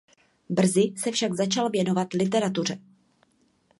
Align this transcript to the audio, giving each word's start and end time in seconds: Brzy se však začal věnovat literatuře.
Brzy 0.49 0.93
se 0.97 1.11
však 1.11 1.33
začal 1.33 1.69
věnovat 1.69 2.13
literatuře. 2.13 2.77